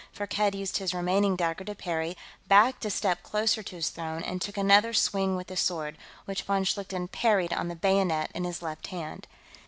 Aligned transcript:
Firkked 0.11 0.55
used 0.55 0.77
his 0.77 0.95
remaining 0.95 1.35
dagger 1.35 1.63
to 1.63 1.75
parry, 1.75 2.17
backed 2.47 2.83
a 2.85 2.89
step 2.89 3.21
closer 3.21 3.61
to 3.61 3.75
his 3.75 3.91
throne, 3.91 4.23
and 4.23 4.41
took 4.41 4.57
another 4.57 4.93
swing 4.93 5.35
with 5.35 5.49
his 5.49 5.59
sword, 5.59 5.95
which 6.25 6.41
von 6.41 6.63
Schlichten 6.63 7.07
parried 7.07 7.53
on 7.53 7.67
the 7.67 7.75
bayonet 7.75 8.31
in 8.33 8.43
his 8.43 8.63
left 8.63 8.87
hand. 8.87 9.27